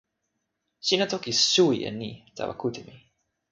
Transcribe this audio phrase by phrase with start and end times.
[0.85, 2.95] sina toki suwi e ni tawa kute mi.